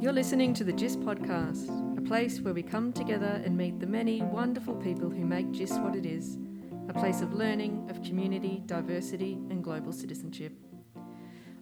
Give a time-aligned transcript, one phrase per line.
[0.00, 3.86] You're listening to the JIS podcast, a place where we come together and meet the
[3.86, 6.38] many wonderful people who make JIS what it is
[6.88, 10.54] a place of learning, of community, diversity, and global citizenship.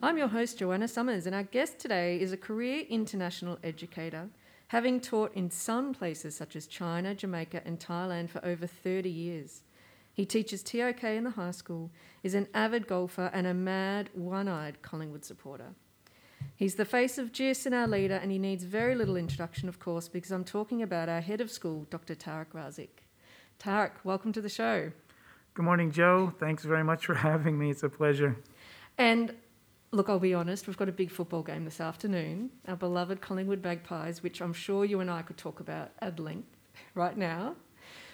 [0.04, 4.29] I'm your host, Joanne Sommers, and our guest today is a career international educator,
[4.68, 9.64] having taught in some places such as China, Jamaica, and Thailand for over 30 years.
[10.12, 11.90] He teaches TOK in the high school,
[12.23, 15.75] is an avid golfer, and a mad, one eyed Collingwood supporter.
[16.54, 19.78] He's the face of JIS and our leader, and he needs very little introduction, of
[19.78, 22.14] course, because I'm talking about our head of school, Dr.
[22.14, 23.04] Tarek Razik.
[23.61, 24.90] Tarek, welcome to the show.
[25.54, 26.32] Good morning, Joe.
[26.38, 27.70] Thanks very much for having me.
[27.70, 28.36] It's a pleasure.
[28.98, 29.34] And
[29.92, 33.62] look, I'll be honest, we've got a big football game this afternoon, our beloved Collingwood
[33.62, 36.56] Magpies, which I'm sure you and I could talk about at length
[36.94, 37.55] right now.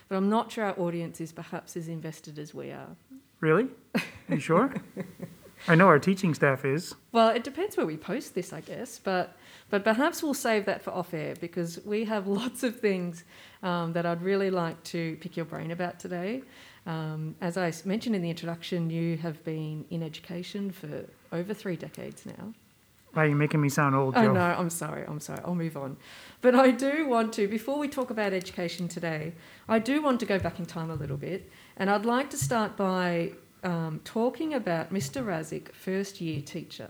[0.08, 2.96] But I'm not sure our audience is perhaps as invested as we are.
[3.40, 3.68] Really?
[3.94, 4.72] Are you sure?
[5.66, 6.94] I know our teaching staff is.
[7.12, 9.36] Well, it depends where we post this, I guess, but
[9.70, 13.24] but perhaps we'll save that for off air because we have lots of things
[13.62, 16.42] um, that I'd really like to pick your brain about today.
[16.86, 21.76] Um, as I mentioned in the introduction, you have been in education for over three
[21.76, 22.52] decades now.
[23.14, 24.22] Why are you making me sound old, Joe?
[24.22, 25.40] Oh no, I'm sorry, I'm sorry.
[25.44, 25.96] I'll move on.
[26.40, 29.32] But I do want to, before we talk about education today,
[29.68, 32.36] I do want to go back in time a little bit, and I'd like to
[32.36, 33.32] start by
[33.64, 35.24] um, talking about Mr.
[35.24, 36.88] Razik, first year teacher.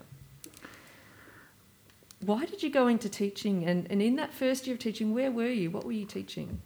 [2.21, 3.65] Why did you go into teaching?
[3.65, 5.71] And, and in that first year of teaching, where were you?
[5.71, 6.61] What were you teaching?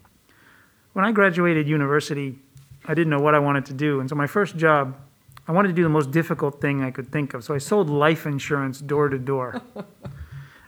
[0.95, 2.39] When I graduated university,
[2.87, 4.01] I didn't know what I wanted to do.
[4.01, 4.97] And so my first job,
[5.47, 7.45] I wanted to do the most difficult thing I could think of.
[7.45, 9.63] So I sold life insurance door to door.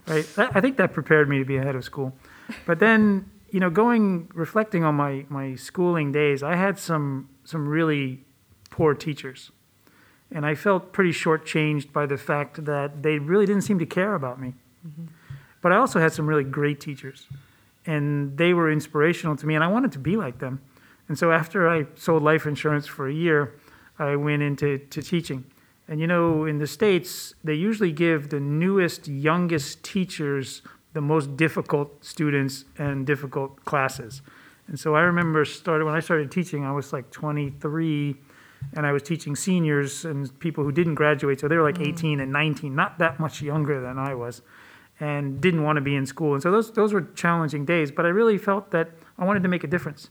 [0.07, 0.27] Right?
[0.39, 2.13] I think that prepared me to be ahead of school.
[2.67, 7.69] But then, you know, going reflecting on my, my schooling days, I had some some
[7.69, 8.25] really
[8.71, 9.51] poor teachers.
[10.33, 14.15] And I felt pretty shortchanged by the fact that they really didn't seem to care
[14.15, 14.55] about me.
[14.87, 15.07] Mm-hmm.
[15.61, 17.27] But I also had some really great teachers,
[17.85, 20.61] and they were inspirational to me, and I wanted to be like them.
[21.09, 23.59] And so after I sold life insurance for a year,
[23.99, 25.45] I went into to teaching.
[25.89, 31.37] And you know, in the States, they usually give the newest, youngest teachers the most
[31.37, 34.23] difficult students and difficult classes.
[34.69, 38.17] And so I remember started when I started teaching, I was like 23
[38.75, 41.89] and I was teaching seniors and people who didn't graduate, so they were like mm.
[41.89, 44.43] 18 and 19, not that much younger than I was,
[44.99, 46.35] and didn't want to be in school.
[46.35, 49.49] And so those those were challenging days, but I really felt that I wanted to
[49.49, 50.11] make a difference,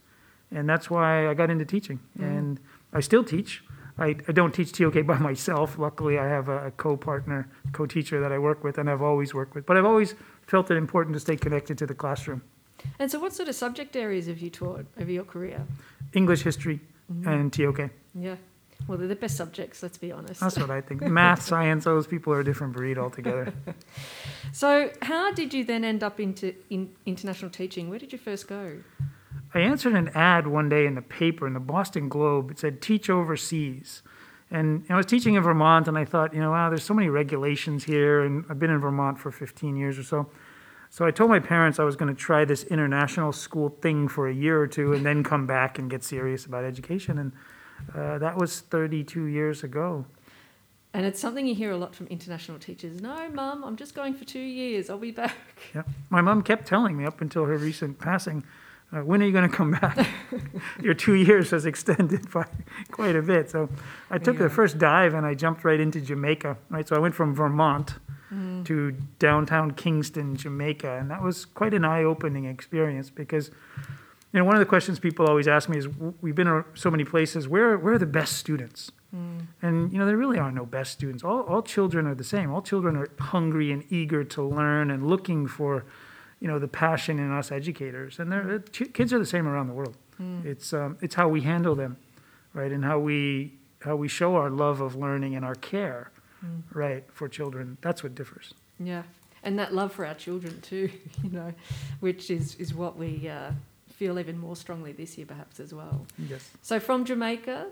[0.51, 1.99] and that's why I got into teaching.
[2.17, 2.23] Mm.
[2.23, 2.59] And
[2.93, 3.63] I still teach.
[3.97, 5.77] I, I don't teach TOK by myself.
[5.77, 9.55] Luckily, I have a, a co-partner, co-teacher that I work with, and I've always worked
[9.55, 9.65] with.
[9.65, 10.15] But I've always
[10.47, 12.41] felt it important to stay connected to the classroom.
[12.97, 15.65] And so, what sort of subject areas have you taught over your career?
[16.13, 16.79] English, history,
[17.11, 17.27] mm-hmm.
[17.27, 17.91] and TOK.
[18.19, 18.35] Yeah.
[18.87, 20.39] Well, they're the best subjects, let's be honest.
[20.39, 21.01] That's what I think.
[21.19, 23.53] Math, science, those people are a different breed altogether.
[24.53, 27.89] so, how did you then end up into in international teaching?
[27.89, 28.79] Where did you first go?
[29.53, 32.51] I answered an ad one day in the paper, in the Boston Globe.
[32.51, 34.01] It said, teach overseas.
[34.51, 37.09] And I was teaching in Vermont, and I thought, you know, wow, there's so many
[37.09, 40.29] regulations here, and I've been in Vermont for 15 years or so.
[40.89, 44.27] So I told my parents I was going to try this international school thing for
[44.27, 47.19] a year or two and then come back and get serious about education.
[47.19, 47.31] And
[47.95, 50.05] uh, that was 32 years ago.
[50.93, 52.99] And it's something you hear a lot from international teachers.
[52.99, 54.89] No, mum, I'm just going for two years.
[54.89, 55.35] I'll be back.
[55.75, 55.83] Yeah.
[56.09, 58.43] My mum kept telling me up until her recent passing,
[58.91, 60.07] uh, when are you going to come back?
[60.81, 62.47] Your two years has extended by
[62.91, 63.51] quite a bit.
[63.51, 63.69] So
[64.09, 64.43] I took yeah.
[64.43, 66.57] the first dive and I jumped right into Jamaica.
[66.69, 66.87] Right.
[66.87, 67.95] So I went from Vermont
[68.33, 68.65] mm.
[68.65, 73.51] to downtown Kingston, Jamaica, and that was quite an eye-opening experience because
[74.31, 75.87] you know, one of the questions people always ask me is,
[76.21, 77.47] we've been to so many places.
[77.47, 78.91] Where where are the best students?
[79.15, 79.47] Mm.
[79.61, 81.23] And you know, there really are no best students.
[81.23, 82.51] All all children are the same.
[82.51, 85.85] All children are hungry and eager to learn and looking for,
[86.39, 88.19] you know, the passion in us educators.
[88.19, 89.97] And they're, kids are the same around the world.
[90.21, 90.45] Mm.
[90.45, 91.97] It's um, it's how we handle them,
[92.53, 96.11] right, and how we how we show our love of learning and our care,
[96.45, 96.61] mm.
[96.71, 97.79] right, for children.
[97.81, 98.53] That's what differs.
[98.79, 99.03] Yeah,
[99.41, 100.91] and that love for our children too,
[101.23, 101.51] you know,
[101.99, 103.27] which is is what we.
[103.27, 103.53] Uh,
[103.99, 106.07] feel even more strongly this year, perhaps as well.
[106.17, 106.49] Yes.
[106.61, 107.67] So from Jamaica,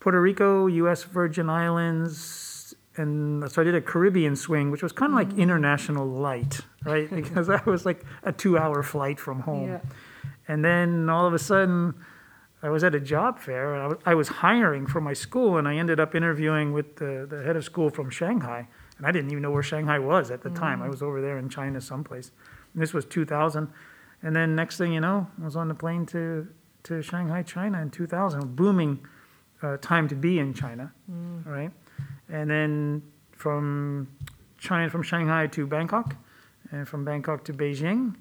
[0.00, 1.04] Puerto Rico, U.S.
[1.04, 5.30] Virgin Islands, and so I did a Caribbean swing, which was kind of mm.
[5.30, 7.08] like international light, right?
[7.14, 9.80] because that was like a two-hour flight from home, yeah.
[10.48, 11.94] and then all of a sudden.
[12.62, 15.56] I was at a job fair and I was, I was hiring for my school
[15.56, 18.68] and I ended up interviewing with the, the head of school from Shanghai.
[18.98, 20.58] And I didn't even know where Shanghai was at the mm.
[20.58, 20.82] time.
[20.82, 22.32] I was over there in China someplace.
[22.74, 23.72] And this was 2000.
[24.22, 26.46] And then next thing you know, I was on the plane to,
[26.84, 29.00] to Shanghai, China in 2000, booming
[29.62, 31.46] uh, time to be in China, mm.
[31.46, 31.70] right?
[32.28, 33.02] And then
[33.32, 34.08] from
[34.58, 36.16] China, from Shanghai to Bangkok,
[36.70, 38.14] and from Bangkok to Beijing,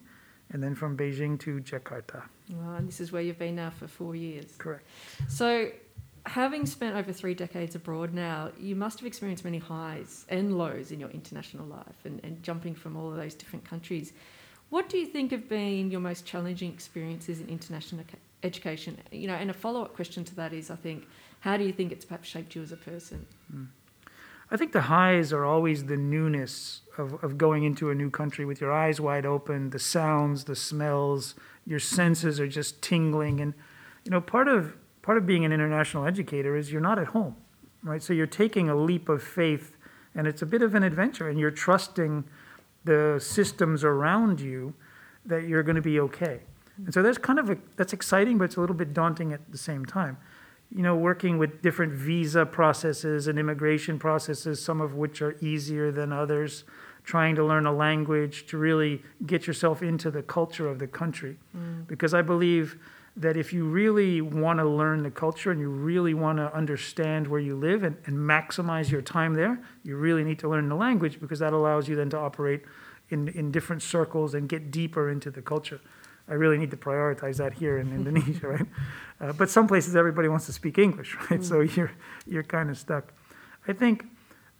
[0.51, 2.24] and then from Beijing to Jakarta.
[2.50, 4.56] Well, and this is where you've been now for four years.
[4.57, 4.86] Correct.
[5.28, 5.69] So,
[6.25, 10.92] having spent over three decades abroad now, you must have experienced many highs and lows
[10.92, 14.13] in your international life and, and jumping from all of those different countries.
[14.69, 18.04] What do you think have been your most challenging experiences in international
[18.44, 18.98] education?
[19.12, 21.07] You know, and a follow up question to that is, I think,
[21.39, 23.25] how do you think it's perhaps shaped you as a person?
[23.51, 23.66] Hmm.
[24.51, 28.45] I think the highs are always the newness of, of going into a new country
[28.45, 31.36] with your eyes wide open, the sounds, the smells,
[31.66, 33.39] your senses are just tingling.
[33.42, 33.54] And,
[34.04, 37.36] you know, part of, part of being an international educator is you're not at home,
[37.83, 38.01] right?
[38.01, 39.77] So you're taking a leap of faith
[40.16, 42.24] and it's a bit of an adventure and you're trusting
[42.86, 44.74] the systems around you
[45.26, 46.42] that you're going to be okay.
[46.86, 49.52] And so that's kind of a, that's exciting, but it's a little bit daunting at
[49.52, 50.18] the same time
[50.76, 55.92] you know, working with different visa processes and immigration processes, some of which are easier
[55.92, 56.64] than others,
[57.04, 61.38] trying to learn a language to really get yourself into the culture of the country.
[61.58, 61.88] Mm.
[61.88, 62.78] Because I believe
[63.19, 67.27] that if you really want to learn the culture and you really want to understand
[67.27, 70.75] where you live and, and maximize your time there, you really need to learn the
[70.75, 72.62] language because that allows you then to operate
[73.10, 75.81] in, in different circles and get deeper into the culture.
[76.30, 78.68] I really need to prioritize that here in Indonesia, right?
[79.19, 81.42] Uh, but some places everybody wants to speak English, right?
[81.42, 81.44] Mm.
[81.44, 81.92] So you're
[82.25, 83.12] you're kind of stuck.
[83.68, 84.06] I think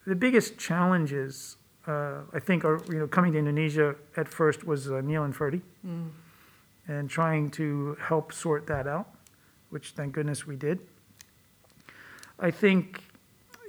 [0.06, 1.58] the biggest challenges
[1.88, 5.36] uh, I think are you know coming to Indonesia at first was uh, Neil and
[5.36, 6.10] Ferdy, mm.
[6.90, 9.08] And trying to help sort that out,
[9.70, 10.80] which thank goodness we did.
[12.40, 13.04] I think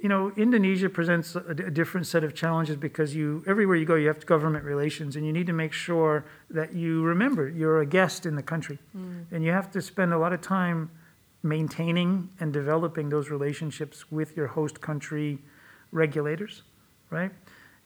[0.01, 3.93] you know, Indonesia presents a, a, different set of challenges because you everywhere you go,
[3.93, 7.85] you have government relations, and you need to make sure that you remember you're a
[7.85, 9.25] guest in the country, mm.
[9.31, 10.89] and you have to spend a lot of time
[11.43, 15.37] maintaining and developing those relationships with your host country
[15.91, 16.63] regulators,
[17.11, 17.31] right,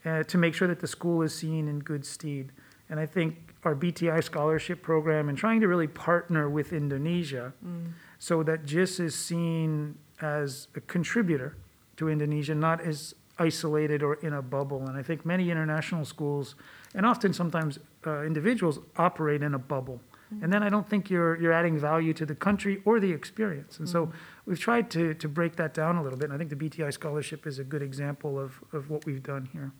[0.05, 2.53] uh, to make sure that the school is seen in good stead.
[2.89, 7.87] And I think our BTI scholarship program and trying to really partner with Indonesia mm.
[8.19, 11.57] so that JIS is seen as a contributor
[11.97, 14.87] to Indonesia, not as isolated or in a bubble.
[14.87, 16.55] And I think many international schools,
[16.93, 19.99] and often sometimes uh, individuals, operate in a bubble.
[20.33, 20.43] Mm-hmm.
[20.43, 23.79] And then I don't think you're, you're adding value to the country or the experience.
[23.79, 24.11] And mm-hmm.
[24.11, 24.13] so
[24.45, 26.25] we've tried to, to break that down a little bit.
[26.25, 29.49] And I think the BTI scholarship is a good example of, of what we've done
[29.51, 29.71] here.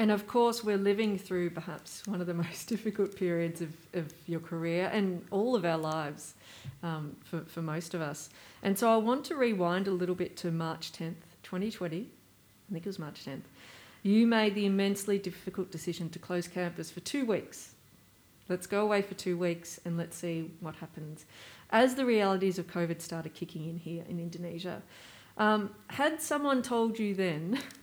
[0.00, 4.10] And of course, we're living through perhaps one of the most difficult periods of, of
[4.26, 6.36] your career and all of our lives
[6.82, 8.30] um, for, for most of us.
[8.62, 11.98] And so I want to rewind a little bit to March 10th, 2020.
[11.98, 13.42] I think it was March 10th.
[14.02, 17.74] You made the immensely difficult decision to close campus for two weeks.
[18.48, 21.26] Let's go away for two weeks and let's see what happens.
[21.68, 24.80] As the realities of COVID started kicking in here in Indonesia,
[25.36, 27.58] um, had someone told you then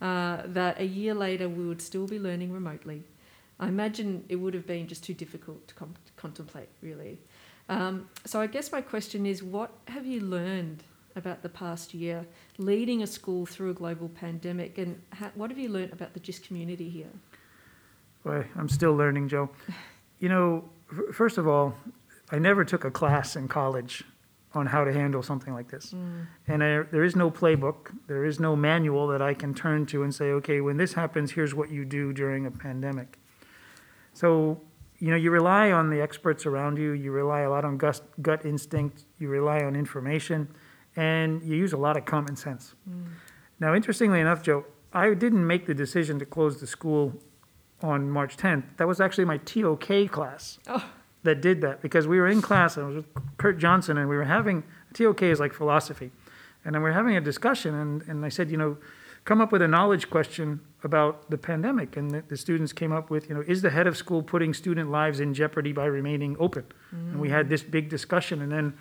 [0.00, 3.04] uh, that a year later we would still be learning remotely,
[3.60, 7.18] I imagine it would have been just too difficult to, com- contemplate, really.
[7.68, 10.84] Um, so I guess my question is what have you learned
[11.16, 12.24] about the past year
[12.56, 16.20] leading a school through a global pandemic and ha- what have you learned about the
[16.20, 17.10] JIS community here?
[18.24, 19.50] Boy, I'm still learning, Joe.
[20.18, 20.64] You know,
[21.12, 21.74] first of all,
[22.30, 24.04] I never took a class in college
[24.54, 25.92] on how to handle something like this.
[25.92, 26.26] Mm.
[26.46, 30.02] And I, there is no playbook, there is no manual that I can turn to
[30.02, 33.18] and say, okay, when this happens, here's what you do during a pandemic.
[34.14, 34.60] So
[34.98, 38.00] you know, you rely on the experts around you, you rely a lot on gut,
[38.20, 40.48] gut instinct, you rely on information,
[40.96, 42.74] and you use a lot of common sense.
[42.88, 43.06] Mm.
[43.60, 47.14] Now, interestingly enough, Joe, I didn't make the decision to close the school
[47.80, 48.64] on March 10th.
[48.78, 50.84] That was actually my TOK class oh.
[51.28, 53.06] That did that because we were in class, I was with
[53.36, 56.10] Kurt Johnson, and we were having TOK is like philosophy.
[56.64, 58.78] And then we are having a discussion, and, and I said, you know,
[59.24, 61.96] come up with a knowledge question about the pandemic.
[61.96, 64.54] And the, the, students came up with, you know, is the head of school putting
[64.54, 66.64] student lives in jeopardy by remaining open?
[66.94, 67.12] Mm.
[67.12, 68.40] And we had this big discussion.
[68.40, 68.74] And then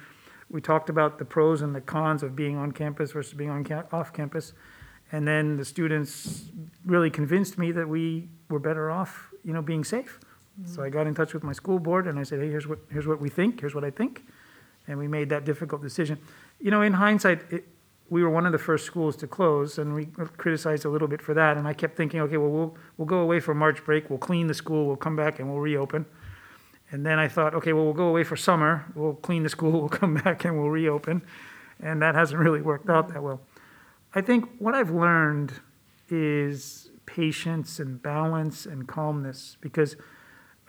[0.50, 3.66] we talked about the pros and the cons of being on campus versus being on
[3.66, 4.54] ca- off campus.
[5.12, 6.46] And then the students
[6.86, 10.20] really convinced me that we were better off, you know, being safe.
[10.66, 12.80] So I got in touch with my school board and I said, hey, here's what,
[12.92, 14.24] here's what we think, here's what I think.
[14.88, 16.18] And we made that difficult decision.
[16.60, 17.68] You know, in hindsight, it,
[18.10, 20.06] we were one of the first schools to close, and we
[20.38, 21.58] criticized a little bit for that.
[21.58, 24.48] And I kept thinking, okay, well, we'll we'll go away for March break, we'll clean
[24.48, 26.06] the school, we'll come back, and we'll reopen.
[26.90, 29.72] And then I thought, okay, well, we'll go away for summer, we'll clean the school,
[29.82, 31.22] we'll come back, and we'll reopen.
[31.82, 33.42] And that hasn't really worked out that well.
[34.16, 35.54] I think what I've learned
[36.10, 39.98] is patience and balance and calmness because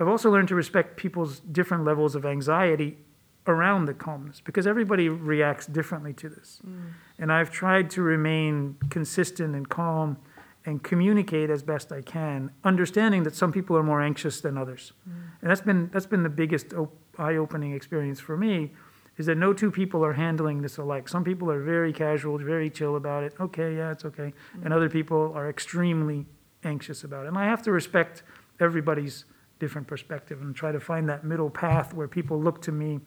[0.01, 2.99] I've also learned to respect people's different levels of anxiety
[3.47, 6.61] around the calmness because everybody reacts differently to this.
[6.67, 6.93] Mm.
[7.19, 10.19] And I've tried to remain consistent and calm
[10.67, 14.93] and communicate as best I can, understanding that some people are more anxious than others.
[15.41, 18.73] And that's been that's been the biggest op- eye-opening experience for me
[19.17, 21.09] is that no two people are handling this alike.
[21.09, 23.35] Some people are very casual, very chill about it.
[23.41, 24.33] Okay, yeah, it's okay.
[24.63, 26.27] And other people are extremely
[26.63, 27.29] anxious about it.
[27.29, 28.23] And I have to respect
[28.61, 29.25] everybody's
[29.59, 33.01] different perspective and try to find that middle path where people look to me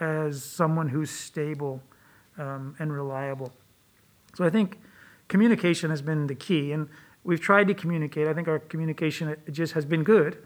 [0.00, 1.82] as someone who's stable
[2.38, 3.52] um, and reliable.
[4.34, 4.80] So I think
[5.28, 6.88] communication has been the key, and
[7.24, 8.28] we've tried to communicate.
[8.28, 10.38] I think our communication just has been good.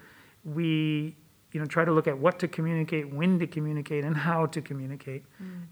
[0.45, 1.17] We,
[1.53, 4.61] you know, try to look at what to communicate, when to communicate, and how to
[4.61, 5.25] communicate,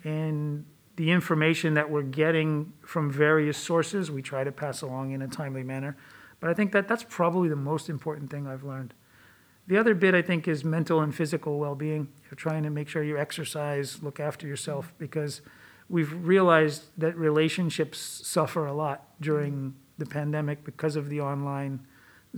[0.05, 0.65] and
[0.97, 5.29] the information that we're getting from various sources, we try to pass along in a
[5.29, 5.97] timely manner.
[6.41, 8.95] But I think that that's probably the most important thing I've learned.
[9.69, 12.09] The other bit I think is mental and physical well-being.
[12.25, 14.97] You're trying to make sure you exercise, look after yourself, mm-hmm.
[14.99, 15.43] because
[15.91, 19.69] we've realized that relationships suffer a lot during mm-hmm.
[19.99, 21.81] the pandemic because of the online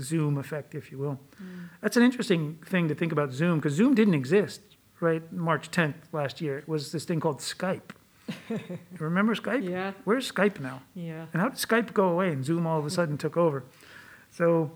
[0.01, 1.21] Zoom effect, if you will.
[1.37, 1.67] Mm-hmm.
[1.81, 4.61] That's an interesting thing to think about Zoom, because Zoom didn't exist,
[4.99, 5.33] right?
[5.33, 6.59] March 10th last year.
[6.59, 7.93] It was this thing called Skype.
[8.99, 9.69] Remember Skype?
[9.69, 9.93] Yeah.
[10.03, 10.83] Where's Skype now?
[10.95, 11.27] Yeah.
[11.33, 13.63] And how did Skype go away and Zoom all of a sudden took over?
[14.33, 14.73] So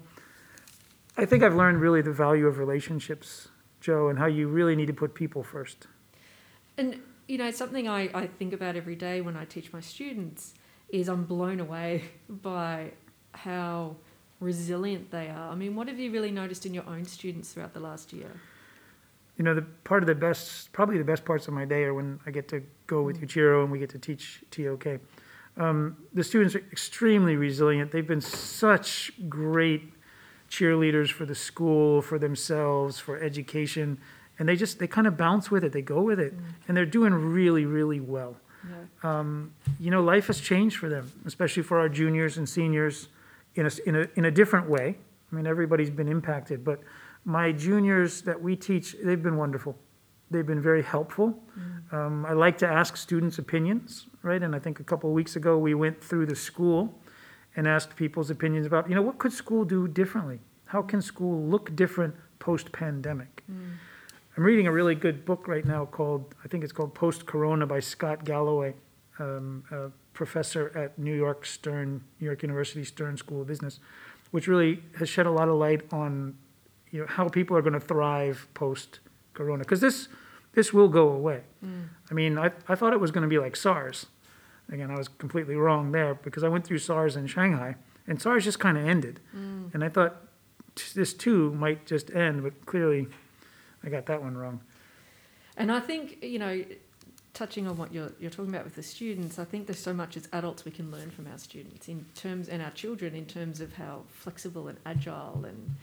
[1.16, 3.49] I think I've learned really the value of relationships,
[3.80, 5.87] Joe, and how you really need to put people first.
[6.76, 10.54] And you know, something I, I think about every day when I teach my students
[10.88, 12.92] is I'm blown away by
[13.33, 13.97] how
[14.40, 15.50] resilient they are.
[15.50, 18.30] I mean, what have you really noticed in your own students throughout the last year?
[19.38, 21.94] You know, the part of the best, probably the best parts of my day are
[21.94, 25.00] when I get to go with Yuichiro and we get to teach TOK.
[25.56, 27.90] Um, the students are extremely resilient.
[27.90, 29.92] They've been such great
[30.54, 33.99] cheerleaders for the school, for themselves, for education,
[34.38, 35.73] and they just they kind of bounce with it.
[35.73, 36.34] They go with it,
[36.66, 38.37] and they're doing really, really well.
[38.66, 39.18] Yeah.
[39.18, 43.08] um, you know, life has changed for them, especially for our juniors and seniors
[43.56, 44.96] in a, in a, in a different way.
[45.30, 46.80] I mean, everybody's been impacted, but
[47.25, 49.76] my juniors that we teach, they've been wonderful.
[50.30, 51.38] They've been very helpful.
[51.92, 54.42] Um, I like to ask students' opinions, right?
[54.42, 56.99] And I think a couple of weeks ago we went through the school
[57.56, 60.40] and asked people's opinions about, you know, what could school do differently?
[60.66, 63.44] How can school look different post pandemic?
[64.37, 67.66] I'm reading a really good book right now called, I think it's called Post Corona
[67.66, 68.75] by Scott Galloway,
[69.20, 73.78] um, a professor at New York Stern, New York University Stern School of Business,
[74.32, 76.37] which really has shed a lot of light on,
[76.90, 78.99] you know, how people are going to thrive post
[79.34, 79.62] Corona.
[79.62, 80.08] Because this,
[80.54, 81.42] this will go away.
[82.11, 84.06] I mean, I, I thought it was going to be like SARS.
[84.73, 88.44] Again, I was completely wrong there because I went through SARS in Shanghai, and SARS
[88.44, 89.21] just kind of ended.
[89.33, 90.16] And I thought
[90.75, 93.09] t- this too might just end, but clearly
[93.85, 94.61] I got that one wrong.
[95.56, 96.64] And I think, you know,
[97.35, 100.16] touching on what you're, you're talking about with the students, I think there's so much
[100.16, 103.61] as adults we can learn from our students in terms, and our children in terms
[103.61, 105.76] of how flexible and agile and,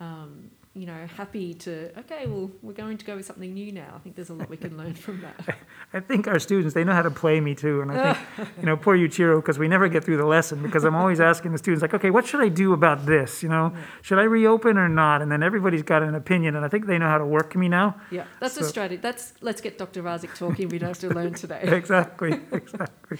[0.00, 3.94] um, you know, happy to, okay, well, we're going to go with something new now.
[3.96, 5.56] I think there's a lot we can learn from that.
[5.92, 7.80] I think our students, they know how to play me too.
[7.80, 10.84] And I think, you know, poor Yuichiro, because we never get through the lesson because
[10.84, 13.42] I'm always asking the students, like, okay, what should I do about this?
[13.42, 15.22] You know, should I reopen or not?
[15.22, 16.54] And then everybody's got an opinion.
[16.54, 17.96] And I think they know how to work me now.
[18.10, 19.00] Yeah, that's a strategy.
[19.00, 20.02] That's let's get Dr.
[20.02, 20.68] Razik talking.
[20.68, 21.62] We don't have to learn today.
[21.64, 23.18] exactly, exactly.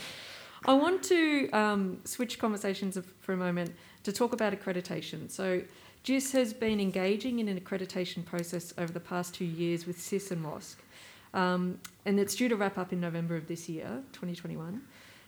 [0.64, 3.75] I want to um, switch conversations for a moment
[4.05, 5.31] to talk about accreditation.
[5.31, 5.62] So,
[6.08, 10.30] JIS has been engaging in an accreditation process over the past two years with CIS
[10.30, 10.76] and WASC,
[11.34, 14.80] um, and it's due to wrap up in November of this year, 2021.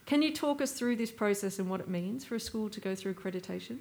[0.06, 2.80] Can you talk us through this process and what it means for a school to
[2.80, 3.76] go through accreditation?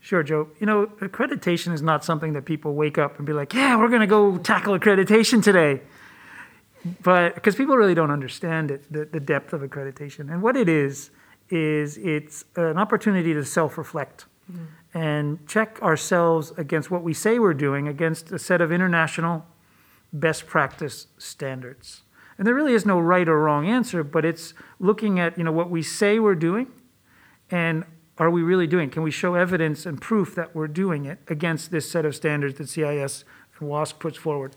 [0.00, 0.48] Sure, Joe.
[0.58, 3.86] You know, accreditation is not something that people wake up and be like, yeah, we're
[3.86, 5.82] going to go tackle accreditation today.
[7.04, 10.32] But because people really don't understand it, the, the depth of accreditation.
[10.32, 11.10] And what it is,
[11.48, 14.26] is it's an opportunity to self reflect
[14.94, 19.44] and check ourselves against what we say we're doing against a set of international
[20.12, 22.02] best practice standards.
[22.36, 25.52] And there really is no right or wrong answer, but it's looking at you know
[25.52, 26.68] what we say we're doing
[27.50, 27.84] and
[28.18, 28.90] are we really doing?
[28.90, 32.58] Can we show evidence and proof that we're doing it against this set of standards
[32.58, 33.24] that CIS
[33.58, 34.56] and WASC puts forward?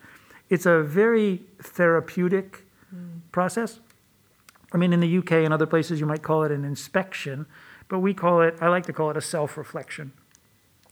[0.49, 3.21] It's a very therapeutic mm.
[3.31, 3.79] process.
[4.73, 7.45] I mean, in the UK and other places, you might call it an inspection,
[7.91, 10.13] but we call it, I like to call it a self reflection.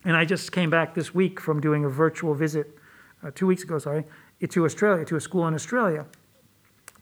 [0.03, 2.77] And I just came back this week from doing a virtual visit,
[3.24, 4.03] uh, two weeks ago, sorry,
[4.48, 6.06] to Australia, to a school in Australia.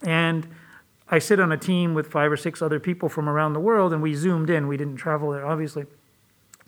[0.04, 0.48] And
[1.10, 3.92] I sit on a team with five or six other people from around the world,
[3.92, 4.68] and we zoomed in.
[4.68, 5.88] We didn't travel there, obviously.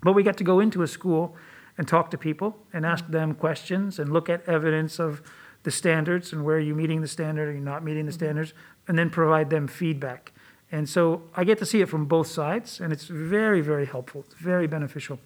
[0.01, 1.35] But we got to go into a school
[1.77, 5.21] and talk to people and ask them questions and look at evidence of
[5.61, 8.53] the standards and where are you meeting the standard, are you not meeting the standards,
[8.87, 10.31] and then provide them feedback.
[10.71, 14.23] And so I get to see it from both sides, and it's very, very helpful.
[14.27, 15.19] It's very beneficial.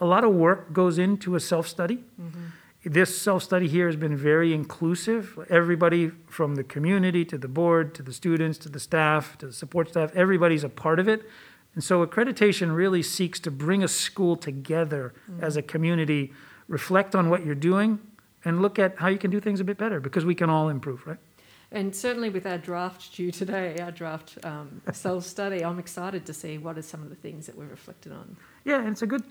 [0.00, 2.04] A lot of work goes into a self study.
[2.20, 2.44] Mm-hmm.
[2.84, 5.38] This self study here has been very inclusive.
[5.50, 9.52] Everybody from the community to the board to the students to the staff to the
[9.52, 11.22] support staff, everybody's a part of it.
[11.74, 15.44] And so accreditation really seeks to bring a school together mm-hmm.
[15.44, 16.32] as a community,
[16.68, 17.98] reflect on what you're doing,
[18.44, 20.68] and look at how you can do things a bit better because we can all
[20.68, 21.18] improve, right?
[21.76, 26.32] And certainly with our draft due today, our draft um, self study, I'm excited to
[26.32, 28.34] see what are some of the things that we've reflected on.
[28.64, 29.22] Yeah, and it's a good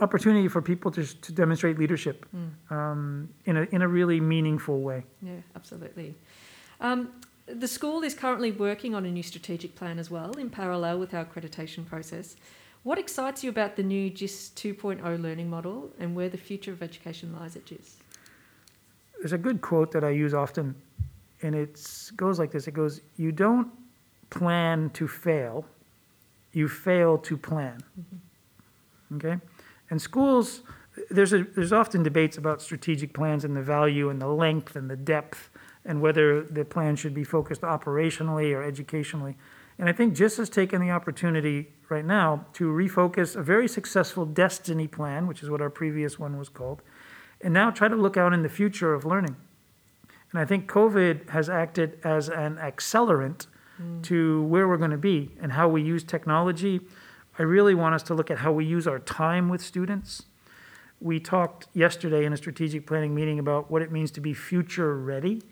[0.00, 2.24] opportunity for people to, to demonstrate leadership
[2.70, 5.04] um, in, a, in a really meaningful way.
[5.20, 6.14] Yeah, absolutely.
[6.80, 7.12] Um,
[7.46, 11.12] the school is currently working on a new strategic plan as well, in parallel with
[11.12, 12.34] our accreditation process.
[12.82, 16.82] What excites you about the new JIS 2.0 learning model and where the future of
[16.82, 17.96] education lies at JIS?
[19.18, 20.74] There's a good quote that I use often,
[21.42, 21.80] and it
[22.16, 23.70] goes like this it goes, You don't
[24.30, 25.64] plan to fail,
[26.52, 27.82] you fail to plan.
[27.98, 29.16] Mm-hmm.
[29.16, 29.42] Okay?
[29.90, 30.62] And schools,
[31.10, 34.88] there's, a, there's often debates about strategic plans and the value and the length and
[34.88, 35.50] the depth
[35.84, 39.36] and whether the plan should be focused operationally or educationally.
[39.78, 44.26] And I think JIS has taken the opportunity right now to refocus a very successful
[44.26, 46.82] destiny plan, which is what our previous one was called,
[47.40, 49.36] and now try to look out in the future of learning.
[50.32, 53.46] And I think COVID has acted as an accelerant
[53.80, 54.02] mm.
[54.04, 56.80] to where we're going to be and how we use technology.
[57.38, 60.24] I really want us to look at how we use our time with students.
[61.00, 64.96] We talked yesterday in a strategic planning meeting about what it means to be future
[64.98, 65.42] ready.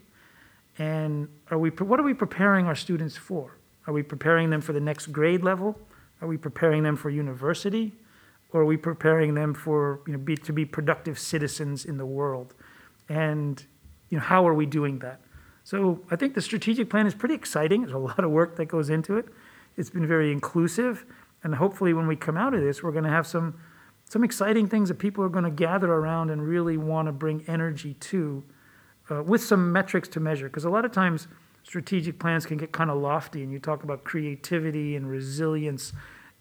[0.77, 3.57] And are we, what are we preparing our students for?
[3.87, 5.79] Are we preparing them for the next grade level?
[6.21, 7.93] Are we preparing them for university?
[8.53, 12.05] Or are we preparing them for, you know, be, to be productive citizens in the
[12.05, 12.53] world?
[13.09, 13.65] And,
[14.09, 15.19] you know, how are we doing that?
[15.63, 17.81] So I think the strategic plan is pretty exciting.
[17.81, 19.25] There's a lot of work that goes into it.
[19.77, 21.05] It's been very inclusive.
[21.43, 23.59] And hopefully when we come out of this, we're going to have some,
[24.05, 27.45] some exciting things that people are going to gather around and really want to bring
[27.47, 28.43] energy to
[29.09, 30.47] uh, with some metrics to measure.
[30.47, 31.27] Because a lot of times
[31.63, 35.93] strategic plans can get kind of lofty and you talk about creativity and resilience.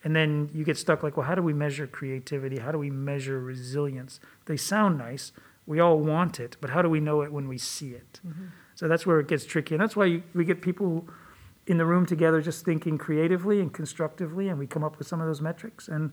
[0.05, 2.59] And then you get stuck like, well, how do we measure creativity?
[2.59, 4.21] How do we measure resilience?
[4.47, 5.33] They sound nice.
[5.69, 8.21] We all want it, but how do we know it when we see it?
[8.27, 8.47] Mm-hmm.
[8.75, 9.75] So that's where it gets tricky.
[9.75, 11.07] And that's why you, we get people
[11.67, 15.21] in the room together just thinking creatively and constructively, and we come up with some
[15.21, 15.87] of those metrics.
[15.87, 16.11] And,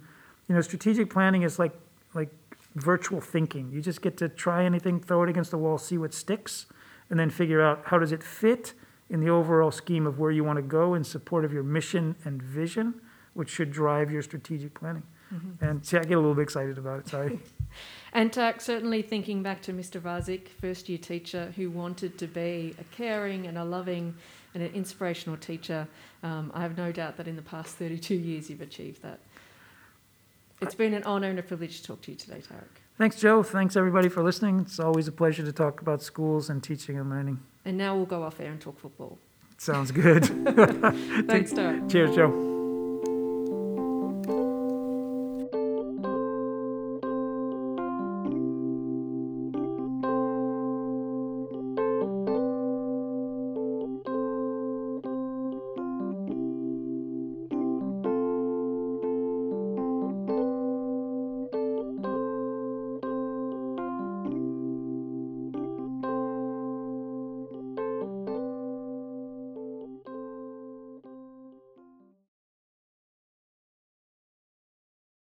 [0.49, 1.71] you know, strategic planning is like,
[2.13, 2.29] like
[2.75, 3.71] virtual thinking.
[3.71, 6.65] You just get to try anything, throw it against the wall, see what sticks,
[7.09, 8.73] and then figure out how does it fit
[9.09, 12.17] in the overall scheme of where you want to go in support of your mission
[12.25, 12.99] and vision,
[13.33, 15.03] which should drive your strategic planning.
[15.33, 15.63] Mm-hmm.
[15.63, 17.07] And see, I get a little bit excited about it.
[17.07, 17.39] Sorry.
[18.15, 19.99] And Tak, certainly thinking back to Mr.
[19.99, 24.15] Razik, first year teacher who wanted to be a caring and a loving
[24.53, 25.85] and an inspirational teacher,
[26.23, 29.19] um, I have no doubt that in the past 32 years you've achieved that.
[30.61, 32.79] It's been an honour and a privilege to talk to you today, Tarek.
[32.97, 33.43] Thanks, Joe.
[33.43, 34.61] Thanks, everybody, for listening.
[34.61, 37.41] It's always a pleasure to talk about schools and teaching and learning.
[37.65, 39.19] And now we'll go off air and talk football.
[39.57, 40.23] Sounds good.
[41.27, 41.91] Thanks, Tarek.
[41.91, 42.54] Cheers, Joe.